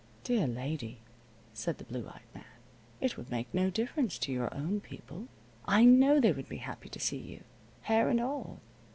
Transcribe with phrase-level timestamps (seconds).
[0.23, 0.97] "Dear lady,"
[1.53, 2.43] said the blue eyed man,
[2.99, 5.27] "it would make no difference to your own people.
[5.65, 7.43] I know they would be happy to see you,
[7.83, 8.57] hair and all.